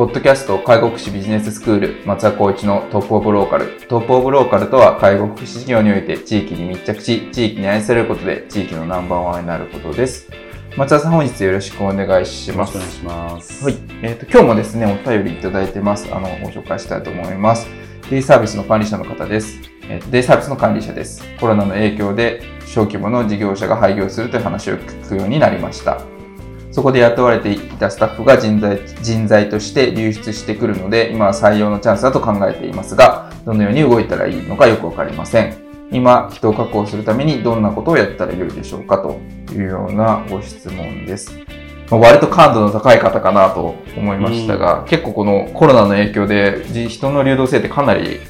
[0.00, 3.66] ポッドキャスト介護福祉ビジネススクール松田光一のトップオブローカル。
[3.86, 10.30] トップオブローカルとは介護福祉事業において地域に密着し、地域に愛されることで地域のナンバーワンになることです。
[10.74, 12.78] 松田さん本日よろしくお願いします。
[12.78, 13.62] よろしくお願いします。
[13.62, 13.74] はい。
[14.00, 16.08] えっ、ー、と、今日もですね、お便りいただいてます。
[16.10, 17.68] あの、ご紹介したいと思います。
[18.08, 19.60] デイサービスの管理者の方です。
[19.82, 21.22] えっ、ー、と、デイサービスの管理者です。
[21.38, 26.19] コロナの影響で小規模の事業者が廃業するという話を聞くようになりました。
[26.70, 35.56] そこで雇われていたスタッフが人材人材として流出してくるので、今は採用のチャンスだと考えていますが、どのように動いたらいいのかよくわかりません。
[35.92, 39.18] 今、人を確保するためにどんなことをやったらよいでしょうかと
[39.52, 41.59] いうようなご質問です。
[41.90, 48.20] 割と感度の高い方かなと思いましたが、うん、結構このコロナの影響で人の流動性ってかなり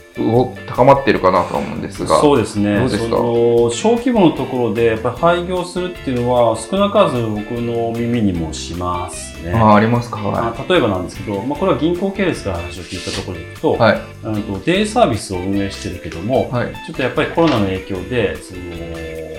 [0.67, 2.21] 高まっているかなと思うんですが。
[2.21, 2.89] そうですね。
[2.89, 9.53] その小規模のところでやっぱり廃業するっていうのは少なからず僕の耳にもしますね。
[9.55, 19.30] あありますか、はい、例えばなんですけど、まあ、これは銀行系列から話を聞いたところでいくと,、はい、あのデイサービスを運営してるけども、はい、ちょっとやっぱりコロナの影響でその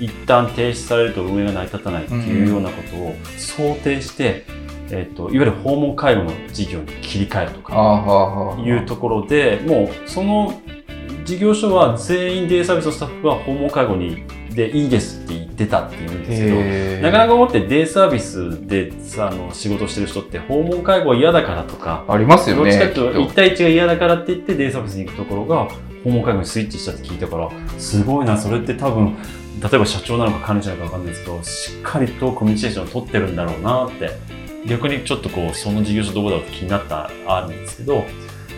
[0.00, 10.60] 一旦停止されると運営が成り立たないっていうようなことを想定して、うんえーと、いわゆる訪問介護の事業に切り替えるとかいうところでもうその
[11.24, 25.64] 事業所は全員デイサービスのスタッフは訪問介護にでいいですって言ってたっていうんですけどなかなか思ってデイサービスであの仕事してる人って訪問介護は嫌だからとかありますよねどっちかというと1対1が嫌だからって言ってデイサービスに行くところが
[26.04, 29.16] 訪問介護にスイッチしたって聞いたからすごいなそれって多分
[29.62, 34.10] 例えば社長なのか管理者なのか分かんないですけどしっかりとコミュニケーションを取ってるんだろうなって
[34.66, 38.04] 逆にちょっとこうその事業所どこだろうって気になったあるんですけど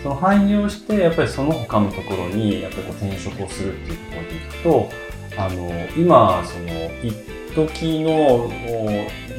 [0.03, 4.91] その廃業してやっぱりその他のところにやっぱりこう転職をするっていうところでいくと
[5.39, 6.67] あの今その
[7.57, 8.51] 時の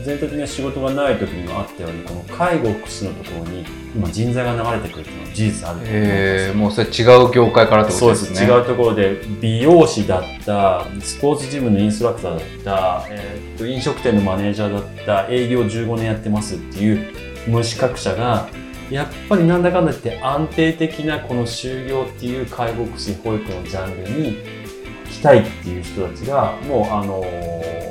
[0.04, 3.64] 全体的な仕事がない時にもあったようにこの介護福祉のところに
[3.94, 8.36] 今人材が流れてくるっていうのは事実あると思いますもうそれ違う業界からってことですね。
[8.38, 8.52] そうです。
[8.52, 17.14] 違うところで美容師だったスポーツジムのインストラクターだった、えー、と飲食店のマネージャーだった営業15年やってますっていう
[17.48, 18.50] 無資格者が
[18.90, 24.38] やっぱりなんだかんだ言って安定的なこの就業っていう介護福祉保育のジャンルに
[25.12, 27.87] 来たいっていう人たちがもうあのー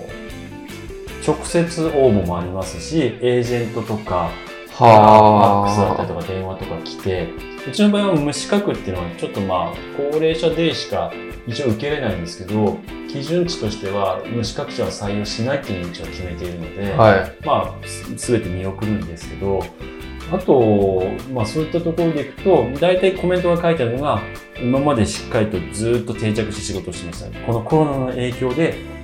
[1.27, 4.31] 直接応募もありますし、エージェントとか、
[4.69, 7.29] ファックスだったりとか電話とか来て、
[7.67, 11.13] うちの場合は無資格っていうのはちょっとまあ、高齢者でしか
[11.49, 12.79] 一応受けれないんですけど、
[13.09, 17.87] 基準値としては無資格者は採用しないっていう道を決めているので、はい、まあ、
[18.17, 19.65] すべて見送るんですけど、
[20.31, 24.21] あと、まあそういったところでいくと、大体コメントが書いてあるのが、
[24.61, 27.41] 今までしっかりとずっと定着して仕事をしてました。
[27.47, 28.96] このコロナの影響で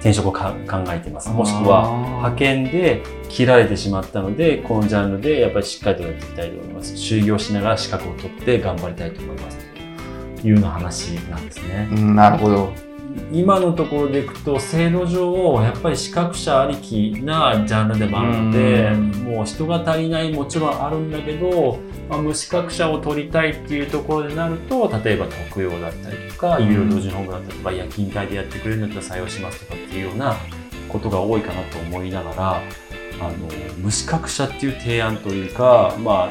[0.00, 0.40] 転職を考
[0.88, 1.30] えています。
[1.30, 6.94] もしくは派遣で切られてしまったので、このジャンルでやっぱりしっかりとやっていきたいと思います。
[6.94, 9.58] 就業しながら資格を取って頑張りたいと思います。
[10.40, 11.86] というような話なんですね。
[11.90, 12.72] なるほど。
[13.32, 18.90] 今のところでいくと制度上やっぱり資格者ありきなジャンルでもあるので
[19.24, 21.78] もう人が足りないもちろんあるんだけど、
[22.10, 30.36] まあ、無資格者を取りたいっていうところになると例えば特養だったりとか有料老人ホームだったりとか夜勤帯でやってくれるんだったら採用しますとかっていうような
[30.88, 32.62] ことが多いかなと思いながら
[33.20, 33.48] あの
[33.78, 36.30] 無資格者っていう提案というか、ま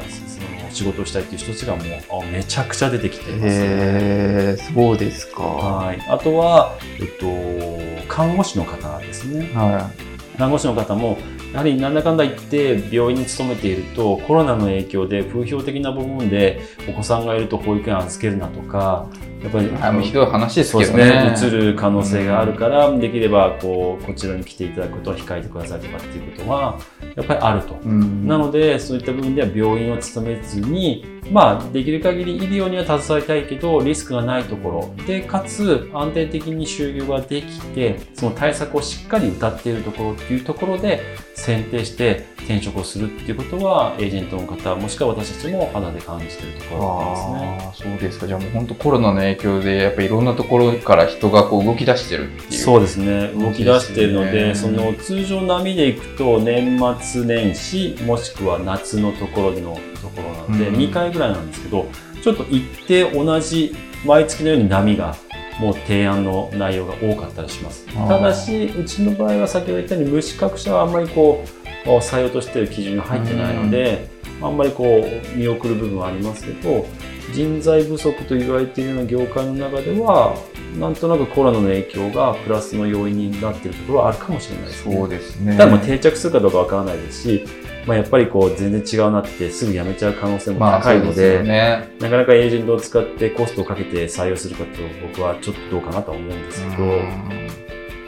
[0.72, 5.42] 仕事をしたいっていう人たちがもうめちゃくちゃ出てきています、へそうですか。
[5.42, 6.00] はい。
[6.08, 9.52] あとは、えっと、看護師の方ですね。
[9.54, 9.90] は
[10.34, 10.38] い。
[10.38, 11.18] 看護師の方も、
[11.52, 19.08] やはりなんだかんだ言って病院に勤めているとコロナの影響で風評的な部分でお子さんがいると保育園預けるなとか
[19.42, 21.04] やっぱりあもうひどい話ですけどね。
[21.04, 26.78] ね、移る可能性があるから、できればこうこちらに来ていただくことは控えてくださいとかっていうことは
[27.16, 27.78] やっぱりあると。
[27.84, 41.00] うんなのでそういった部分では病院を勤めずに、まあ、できる限り医療には携わりたいけどリスクがないところでかつ安定的に就業ができてその対策をしっかり歌っているところっていうところで
[41.34, 47.90] 選定して転職をするっていうことはエージェントの方もしくは私たちも肌で感じているところですね。
[47.90, 48.26] そうですか。
[48.26, 52.60] じゃあもう本当コロナの影響で、やっぱりいろんなところから人がこう動き出してるっていう。
[52.60, 53.28] そうですね。
[53.28, 60.76] 動き出しているのでその通常並みでいくと年末年始もしくは夏のところのところなので、うん。
[60.76, 61.86] 2回ぐらいなんですけど
[62.22, 63.74] ちょっと一定同じ
[64.04, 65.16] 毎月のように波が
[65.58, 67.86] もう提案の内容が多かったりします。
[67.86, 71.44] ただしうちの場合は先ほど言ったように無資格者はあんまりこ
[71.86, 74.08] う採用としている基準が入ってないので、
[74.42, 76.86] あんまりこう見送る部分はありますけど
[77.32, 80.36] 人材不足と言われているような業界の中では
[80.78, 84.96] なんとなくコロナの影響がプラスの要因になっているところはあるかもしれないですね。
[84.96, 85.56] そうですね。
[85.56, 87.44] ただまあ定着するかどうかわからないですし、
[87.86, 91.88] まあ、やっぱりこう全然違うなってすぐ辞めちゃう可能性もまあ高いので,、そうすよね。
[92.00, 94.70] なかなかエージェントを使ってコストをかけて採用するかと
[95.08, 96.84] 僕はちょっとどうかなとは思うんですけど、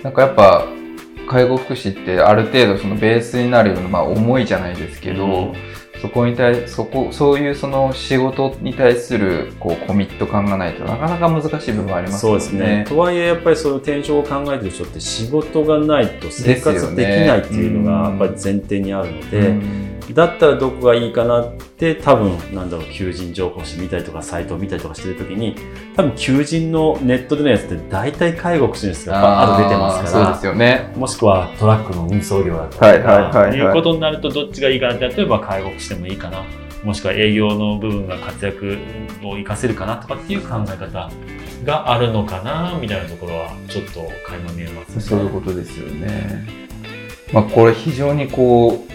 [0.02, 0.66] なんかやっぱ
[1.28, 5.54] 介護福祉ってある程度そのベースになるようなまあ思いじゃないですけど、うん
[6.02, 12.40] そこに対そこそういうその仕事に対するこうコミット感がないとなかなか難しい部分ありますよね。
[12.40, 12.84] そうですね。
[12.88, 25.54] とはいえやっぱりその転職を考えてる人って仕事がないと生活できないっていうのがやっぱり前提にあるので、うんだったらどこがいいかなって多分なんだろう求人情報誌見たりとかサイトを見たりとかしてる時に
[25.96, 30.92] 多分求人のネットでのやつって大体介護福祉のやつがバーッと出てますからそうですよね。
[30.96, 36.44] もしくはトラックの運送業だったりとか、はいはいはいはいいうことになるとどっちがいいかなって例えば介護福祉でもいいかな
[36.82, 38.76] もしくは営業の部分が活躍
[39.22, 41.10] を活かせるかなとかっていう考え方
[41.64, 45.00] があるのかなみたいなところはちょっと垣間見えますね。
[45.00, 46.44] そういうことですよね。
[47.32, 48.92] まあこれ非常にこう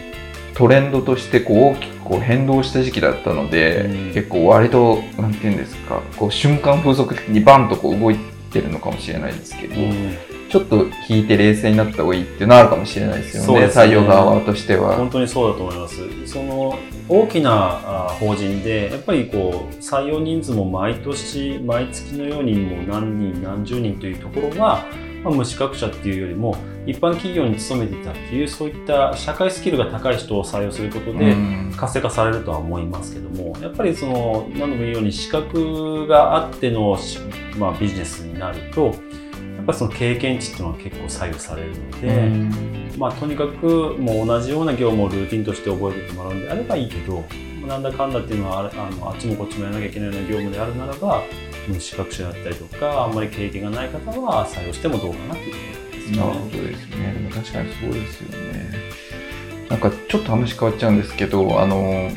[0.58, 8.18] トレンドとしてこう大きくこう変動した時期だったので、うん結構割となんていうんですかこう瞬間風速的にバンとこう動い
[8.52, 10.18] てるのかもしれないですけど、うん
[10.50, 14.96] ちょっと引いて冷静になった方がいいっていうのはあるかもしれないですよねね採用側としては。
[14.96, 16.26] 本当にそうだと思います。
[16.26, 24.86] その大きなあ法人でやっぱりこう採用人数も毎年毎月のようにもう何人何十人というところは、
[25.22, 26.56] まあ、無資格者っていうよりも
[26.88, 37.20] 一般企業に勤めていたっていうそういった社会スキルが高い人を採用することで、うん活性化されるとは思いますけどもやっぱりその何度も言うように資格があっての、し
[37.58, 38.96] まあ、ビジネスになるとやっ
[39.66, 42.08] ぱりその経験値っていうのは結構左右されるので。
[42.08, 47.24] うんまあ、とにかくもう同じような業務をルーティンとして覚えてもらうんであればいいけど、
[47.68, 51.22] なんだかんだっていうのはあれあのあっちもこっちもやらなきゃいけないような業務であるならば、
[51.68, 56.32] 無資格者だったりとか、あんまり経験がない方は採用してもどうかなっていうところですなる。
[56.34, 57.14] ほどですね。
[57.14, 58.70] でも確かにそうですよね。
[59.70, 62.10] なんかちょっと話変わっちゃうんですけど、あの、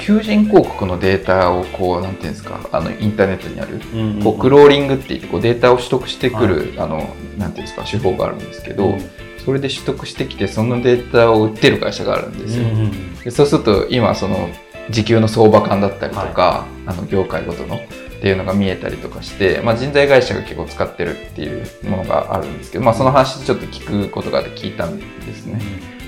[0.00, 9.10] 求人広告のデータをこう、なんていうんですか、あの、インターネットにある、うんうんこう、クローリングって言って、こう、データを取得してくる、あの、なんていうんですか、手法があるんですけど、うん
[9.44, 12.62] それで取得してきて、そのデータを売ってる会社があるんですよ。
[12.62, 14.48] うんでそうすると、今、その、
[14.90, 17.80] 時給の相場感だったりとか、あの、業界ごとの、
[18.22, 25.04] っていうのが見えたりとかして、まあ、人材会社が結構使ってるっていうものがあるんですけど、まあ、その話ちょっと聞くことが聞いたんで
[25.34, 25.60] すね。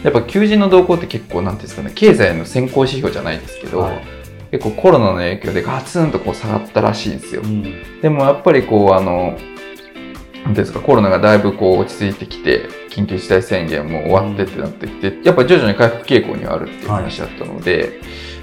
[0.05, 4.05] やっぱ求人の動向って結構なんていうんですかね経済の先行指標じゃないですけど、はい
[4.53, 7.47] 結構コロナの影響でガツンとこう下がったらしいんですよう。
[7.49, 9.49] んでもやっぱりこうあのなんてい
[10.45, 18.01] うんですかコロナがだいぶこう落ち着いてきて緊急事態宣言も終わってってなってきて、やっぱ徐々に回復傾向にはあるっていう話だったので、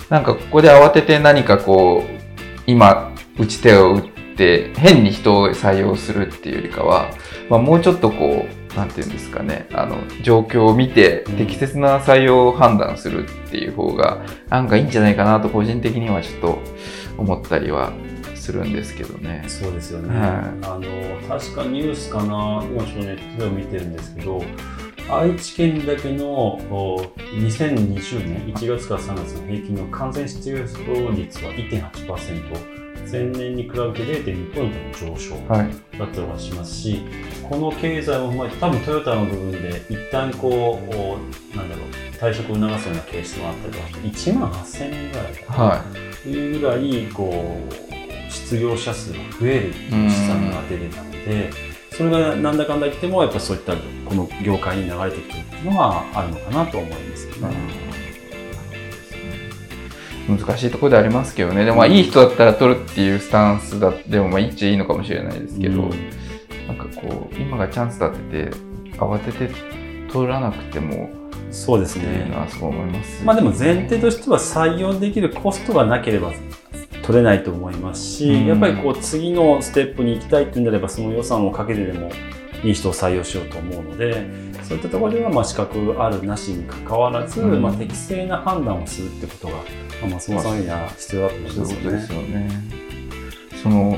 [0.10, 2.22] なんかここで慌てて何かこう
[2.68, 3.11] 今
[3.42, 4.04] 打ち手を打っ
[4.38, 7.12] て変に人を採用するっていうよりかは、
[7.50, 16.60] まあ、もうちょっとこうなんていうんですかねあの状況を見てうん適切な採用を判断するっていう方がなんかいいんじゃないかなと個人的にはちょっと
[17.18, 17.92] 思ったりは
[18.36, 19.44] するんですけどね。
[19.48, 20.30] そうですよね、はい。
[20.64, 24.44] あの確かニュースかな今ちょっとネットでも見てるんですけど
[25.10, 27.02] 愛知県だけのお
[27.36, 30.76] 2020年1月から3月の平均の感染失業率
[31.44, 37.02] は1.8%前年に比べて0.2ポイントの上昇はい、だったりはしますし
[37.50, 41.18] この経済を踏まえて多分トヨタの部分で一旦こうお
[41.58, 45.84] なんだろう退職を促すようなケースもあったりとかして1万8000人ぐらい
[46.24, 51.50] というぐらいこう失業者数が増える試算が出てたので
[51.92, 57.40] それがなんだかんだ言ってもやっぱそういったこの業界に流れてくるっていうのはあるのかなと思いますよい。
[57.42, 57.91] ね。
[60.38, 61.66] 難しいところでありますけどね。
[61.66, 65.90] でもまあいい人だったら取るっていうスタンスだでもまあいっちゃいいのかもしれないですけど、うん。
[66.68, 68.52] なんかこう今がチャンスだってて
[68.98, 69.54] 慌てて
[70.12, 71.10] 取らなくても
[71.52, 72.32] そうですね。
[72.50, 76.32] そう思います、まあでも前提としては採用できるコストがなければ
[77.02, 78.46] 取れないと思いますし、うん。
[78.46, 82.10] やっぱりこう次のステップに行きたいっていうんであればその予算をかけてでも
[82.64, 84.26] いい人を採用しようと思うので
[84.64, 87.62] そういったところではまあ資格あるなしにかかわらず、うん。
[87.62, 89.64] まあ、適正な判断をするってことが、まあ、
[90.08, 92.16] 松本さんには必要だと思いそうますよいうことですね。
[92.16, 92.50] よね。
[93.64, 93.98] その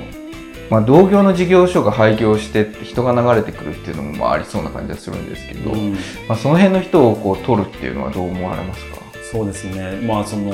[0.70, 5.94] まあ、同業の事業所が廃業して人が流れてくるっていうのもまあありそうな感じはするんですけど、うん。
[6.28, 8.98] まあ、その辺の人をこう取るっていうのはどう思われますか？
[9.32, 10.54] そうですね、まあ、その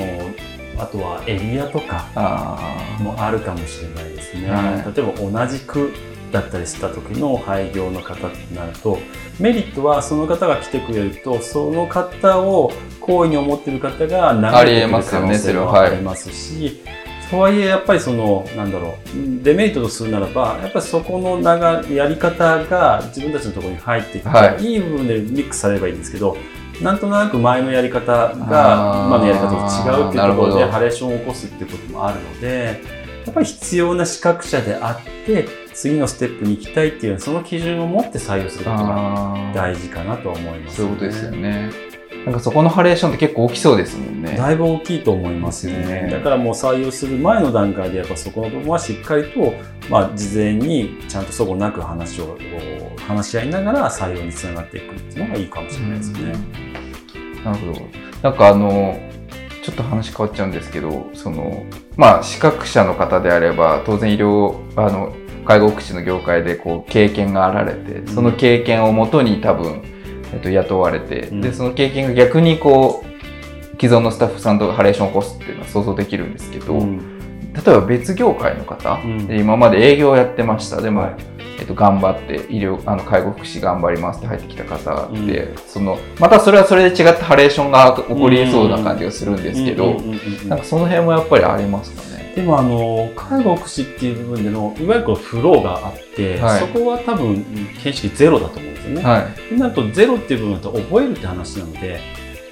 [0.76, 4.94] あとはエリアとかあもあるかもしれないですね、はい。
[4.94, 5.92] 例えば同じ区
[6.30, 8.98] だったりした時の廃業の方ってなると
[9.38, 15.66] メリットはその方が来てくれるとその方を好意に思ってる方があ流れてくる可能性それは。
[15.66, 15.82] はい。
[15.82, 16.80] はありますし、
[17.30, 24.64] とはいえやっぱりそのなんだろうデメリットとするならばやっぱりそこの流やり方が自分たちのところに入ってきて、はい。
[24.64, 26.36] い、い部分でミックスされればいいんですけど
[26.82, 32.80] なんとなく前のやり方が今のやり方と違うっていうところでハレーションを起こすっていうこともあるので
[33.26, 35.46] やっぱり必要な資格者であって
[35.80, 41.70] 次のステップに行きたいっていうその基準を持って採用することが大事かなとは思います、そういうことですよね。
[42.26, 44.36] なんかそこのハレーションって結構大きそうですもんね。
[44.36, 49.54] だいぶ大きいと思いますねねだからもう採用する前の段階でやっぱそこの部分はしっかりと、
[49.88, 52.36] まあ、事前にちゃんとそこなく話を
[52.98, 56.34] 話し合いながら採用につながっていくっていうのがいいかもしれないですね。
[57.42, 57.80] なるほど。
[58.22, 59.00] なんかあの、
[59.62, 61.64] ちょっと話変わっちゃうんですけど、その、
[61.96, 65.14] まあ、資格者の方であれば、当然医療、あの、
[65.50, 69.82] 介護福祉の業界でこう経験があられて、その経験をもとに多分、
[70.32, 71.40] えっと、雇われて、うん。
[71.40, 77.18] で、その経験が逆にこう、既存のスタッフさんとハレーションを起こすっていうのは想像できるんですけど、うん。
[77.52, 79.26] 例えば別業界の方、うん。
[79.26, 80.80] で今まで営業をやってました。
[80.80, 81.16] でも、はい。
[81.58, 90.00] えっと、頑張って医療あの介護福祉頑張りますって入ってきた方って、そのまたそれはそれで違ったハレーションが起こりそうな感じがするんですけど、
[90.46, 92.02] なんかその辺もやっぱりありますか？
[92.02, 92.09] ね。
[92.34, 97.44] でもあの介護福祉っていう部分でのいわゆるフローがあって、はいそこは多分
[97.82, 99.02] 形式ゼロだと思うんですよね。
[99.02, 99.58] はい。
[99.58, 102.00] なるとゼロっていう部分だと覚えるって話なので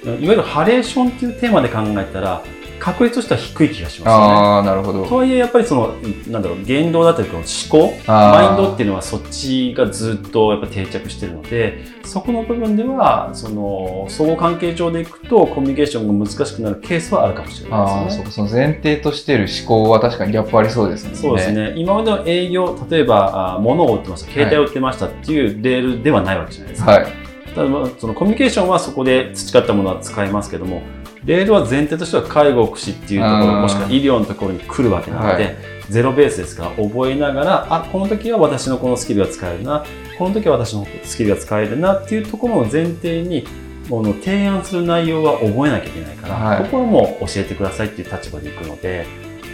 [0.03, 2.43] いわゆるハレーションっていうテーマで考えたら
[2.79, 4.33] 確率としては低い気がしますよね。
[4.33, 5.05] ああ、なるほど。
[5.05, 5.95] とはいえやっぱりその
[6.27, 18.25] なんだろう言動だったり思考マインドっていうのはそっちがずっとやっぱ定着してるのでそこの部分ではその相互関係上でいくとコミュニケーションが難しくなるケースはあるかもしれないですね。
[18.25, 21.15] そその前提としている思考は確かにギャップありそうですね。
[21.15, 21.51] そうです。
[21.51, 26.91] ね今までの営業例えばあ物を売ってました携帯を売ってましたっていうレールではないわけじゃないですか。
[26.91, 27.29] はい。
[27.55, 30.81] ただまあそのコミュニケーションはそこで培ったものは使いますけども
[31.25, 35.55] レールは前提としては介護福祉っていうところうんもしくは医療のところに来るわけなので、はい。
[35.89, 39.83] ゼロベースですから覚えながらあこの時は私のこのスキルが使えるな
[40.19, 43.43] この時は私のスキルが使えるなっていうところの前提に
[43.89, 46.63] この提案する内容は覚えなきゃいけないから、はい。
[46.65, 49.07] ここはもう教えてくださいっていう立場でいくので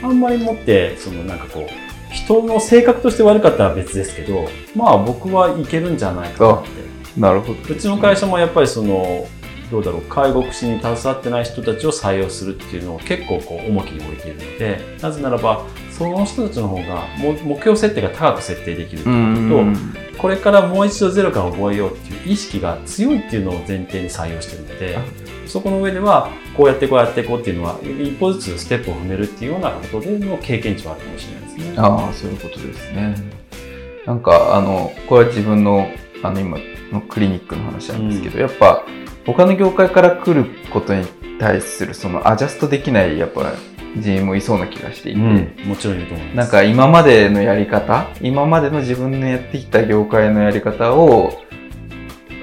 [0.04, 6.70] あんまりもってそのなんかこう人の性格として悪かったら別ですけどまあ僕はいけるんじゃないかなって。
[7.18, 7.74] なるほど。
[7.74, 9.26] うちの会社もやっぱりその
[9.72, 19.94] どうだろう介護福祉に携わってない人たちを採用するっていうのを結構こう重きに置いているのでなぜならばその人たちの方がも目標設定が高く設定できるってういうことん。
[20.14, 24.98] とこれからもう一度ゼロから覚えようっていう意識が強いっていうのを前提に採用しているので
[25.46, 31.74] そこの上ではこうやってこうやってこうっていうのは一歩ずつステップを踏めるっていうようなことでの経験値はあるかもしれないですね。
[31.78, 33.16] ああ、そういうことですね。
[34.06, 35.88] なんか、あの、これは自分の、
[36.22, 36.58] あの、今
[36.92, 38.84] のクリニックの話なんですけど、やっぱ、
[39.26, 41.06] 他の業界から来ることに
[41.40, 43.54] 対する、その、アジャストできない、やっぱ、
[43.98, 46.36] 人員もいそうな気がしていて、うん、もちろんいると思います。
[46.38, 51.42] なんか今までのやり方、今までの自分のやってきた業界のやり方を、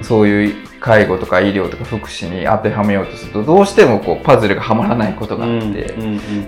[0.03, 5.93] そういう介護とか医療とか福祉に当てはめようとすると、どうしてもこうパズルがはまらないことがあって、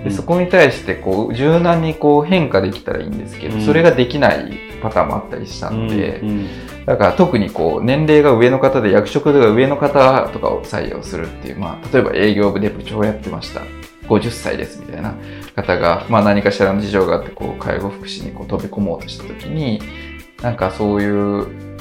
[0.04, 3.66] でそこに対してこう柔軟にこう変化できたらいいんですけど、うん。
[3.66, 6.48] それができないパターンもあったりしたので、うんうん
[6.86, 13.62] だから特にこう年齢が上の方で役職が上の方とかを採用するっていう、まあ、例えば営業部で部長をやってました。
[14.08, 15.16] 50歳ですみたいな
[15.56, 19.82] 方が、まあ、何かしらの事情があってこう介護福祉にこう飛び込もうとした時に
[20.42, 21.75] なんかそういう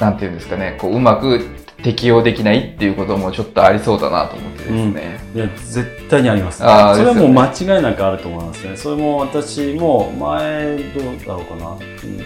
[0.00, 1.40] なんていうんですかねこううまく
[1.82, 5.20] 適用できないっていうこともちょっとありそうだなと思ってですね。
[5.34, 8.76] いや絶対にあります、あーそれはもう間違いなくあると思いますね。
[8.76, 11.78] それも私も前どうだろうかなうん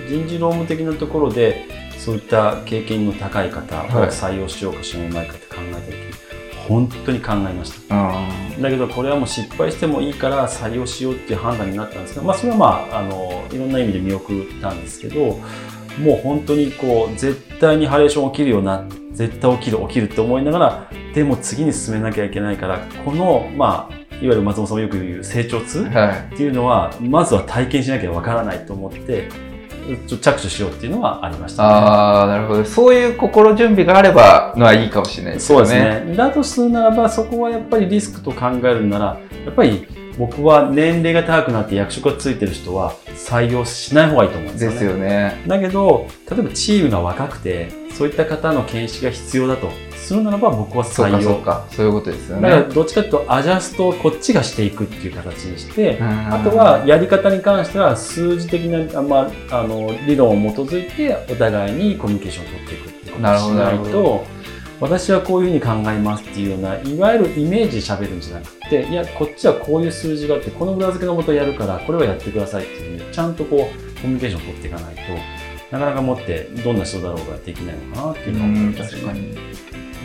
[0.08, 1.66] 人事労務的なところで
[1.98, 5.96] そういった経験の高い方をはい採用しようかしないかって考えた時、
[6.68, 7.94] 本当に考えました。
[7.96, 8.62] うん。
[8.62, 15.40] だけどこれはもう失敗してもいいから採用しようっていう判断になったんですけど、まあ、それはまああのいろんな意味で見送ったんですけど
[15.98, 26.34] もう本当にこう絶対にハレーション起きるよな絶対起きる起きるって思いながらでも次に進めなきゃいけないからこのまあいわゆる松本さんもよく言う成長痛はい。
[26.34, 29.28] っていうのはまずは体験しなきゃわからないと思って
[30.06, 31.68] ちょ着手しようっていうのはありましたね。
[31.68, 32.64] ああ、なるほど。
[32.64, 35.62] そういう心準備があればのはいいかもしれないですそう。
[35.62, 36.14] ですね。
[36.16, 39.04] だとするならば、そこはやっぱりリスクと考えるなら、
[39.44, 39.86] やっぱり
[40.18, 44.74] 僕は年齢が高くなって役職がついてる人は採用しない方がいいと思うんですよね。
[44.74, 45.42] ですよね。
[45.46, 51.16] だけど、例えばチームが若くて、そういった方の研修が必要だとするならば、僕はそう採用。
[51.18, 51.66] かそうか。
[51.70, 52.74] そういうことですよだからね。
[52.74, 64.39] どっちかというとアジャストをこっちがしていくっていう形にして、ああとは、やり方に関しては数字的な、あまあ、あの理論を基づいてお互いにコミュニケーションを取っていくっていうことをしないなるほどなると
[64.80, 75.00] 私はこういうふうに考えますっていうようないわゆるイメージで喋るんじゃなくていやこっちはこういう数字があってこの裏付けのもとやるからこれはやってくださいっていうふうにちゃんとこうコミュニケーションを取っていかないと
[75.70, 79.38] なかなかもってどんな人だろうができないのかなっていうのは思うん、います確かに。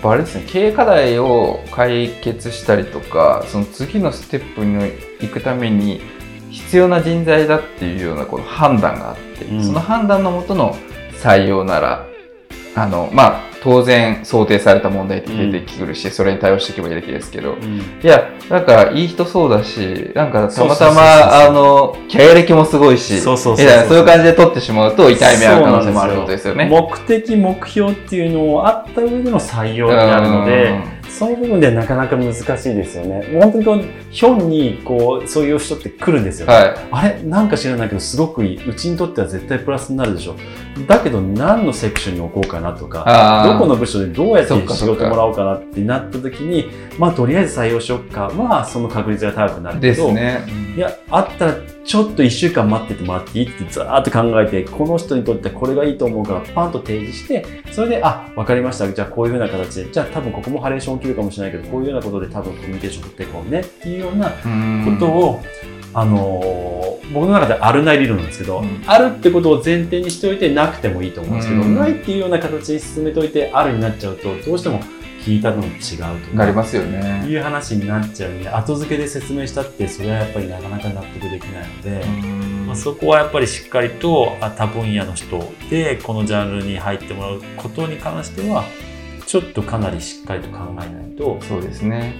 [0.03, 4.75] あれですね、経営課題を解決したりとか、その次のステップに
[5.19, 6.01] 行くために
[6.51, 10.75] 必要な人材だっていうようなこの判断があって、うんその判断のもとの
[11.13, 12.05] 採用なら、
[12.75, 17.79] あの、まあ、当然想定された問題って出てくるし、それに対応していけばいいだけですけど、うん。
[17.79, 23.97] いや、なんかいい人そうだし、なんかたまたま、あの、キャリア歴もすごいし、そうそうそうそう。
[23.97, 26.65] いう感じで取ってしまうと痛い目合う可能性もあることですよね。
[26.65, 33.39] 目的目標っていうのをあった上での採用になるのでその部分でなかなか難しいですよね。
[33.41, 36.47] 本当にこう、ひょんに、こう、そういう人って来るんですよ。
[36.47, 36.75] はい。
[36.91, 37.23] あれ？
[37.23, 38.69] なんか知らないけど、すごくいい。
[38.69, 40.35] うちにとっては絶対プラスになるでしょ。
[40.87, 46.69] だけど、何のセクションに置こうかなとか、どこの部署でどうやって仕事もらおうかなってなった時に、
[46.99, 50.45] まあ、とりあえず採用しようかは、その確率が高くなるけど、ですね。
[50.75, 58.91] いや、あったら、ちょっと一週間待っててもらっていいってざーっと考えて、この人にとってこれがいいと思うから、パンと提示して、それで、あ、わかりました。
[58.91, 63.59] じゃあこういうふうな形で、じゃあ多分ここもハレーション起きるかもしれないけど、こういうようなことで多分コミュニケーション取っていこうね。
[63.59, 64.97] っていうようなうん。
[64.99, 65.41] ことを、
[65.93, 68.81] あのー僕の中であるない理論なんですけど、うん。
[68.87, 71.75] あるってことを前提にしておいてなくてもいいと思うんですけど、うん。
[71.75, 74.79] ないっていうような形に進めておいてあるになっちゃうと、どうしても
[75.25, 76.35] 聞いたのと違うとか。
[76.35, 77.25] なりますよね。
[77.27, 82.05] いう話になっちゃうんで後付けで説明したってそれはやっぱりなかなか納得できないので、
[82.67, 88.65] まあ、そこはやっぱりしっかりとあ他分野の人でこのジャンルに入ってもらうことに関しては
[89.25, 92.13] ちょっとかなりしっかりと考えないとそうですね。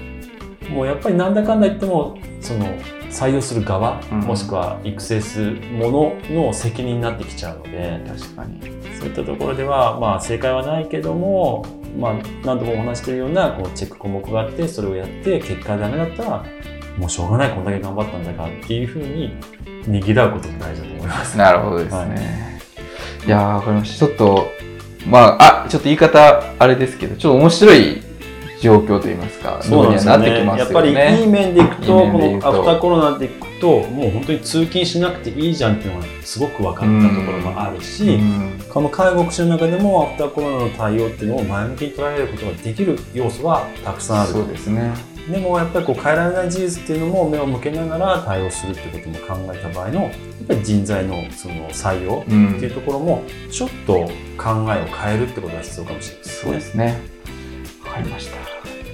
[0.69, 2.65] もうやっぱりなんだかんだ言ってもその
[3.11, 8.59] 採用する側、うんもしくは育成するものの責任になってきちゃうので確かに。
[8.99, 11.65] そういったところでは、まあ、正解はないけども、
[11.97, 16.45] まあ、何度もお話しているようなこうチェック項目があってそれをやって結果ダメだったら
[16.97, 19.36] もうしょうがないこんだけ頑張ったんだからっていうふうに
[19.88, 21.38] ねぎらうことも大事だと思います。
[21.38, 22.62] なるほどですね。
[23.25, 24.08] い、や、わかりました。
[24.08, 24.47] ちょっと、
[25.08, 28.04] まあ、あ、ちょっと言い方、あれですけど、ちょっと面白い
[28.61, 30.25] 状況といいますか、そうなんですよね。
[30.25, 31.21] どうにはなってきますやっぱりよね。
[31.21, 44.33] いい面でいくと、いい面こで言うとのアフターコロナでいくと、もう本当に通勤しなくていいじゃんっていうのがすごく分かったところもあるし、うんこの介護福祉の中でもアフターコロナの対応っていうのを前向きに捉えることができる要素はたくさんある。
[44.33, 44.93] そうですね。
[45.31, 49.15] でもやっぱりこう変えられない事実っていうのも目を向けながら対応するってことも
[49.47, 50.11] 考えた場合のやっ
[50.47, 52.75] ぱり人材のその採用うっていうん。
[52.75, 54.09] ところもちょっと考
[54.73, 56.99] えを変えるってことが必要かもしれないですそうですね。
[57.85, 58.44] わかりました。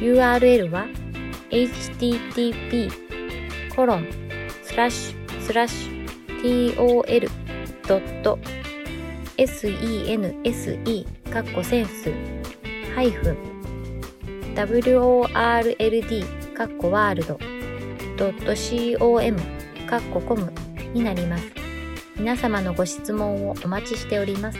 [0.00, 0.86] URL は
[1.50, 2.92] http
[3.74, 4.06] コロン
[4.62, 5.98] スラッシュスラッシュ
[9.36, 12.12] tol.sense かっこセンス
[12.94, 13.36] ハイフン
[14.54, 17.38] world かっこワールド
[18.98, 19.38] .com
[19.88, 20.52] かっこコム
[20.92, 21.44] になります。
[22.16, 24.58] 皆様のご質問をお待ちしております。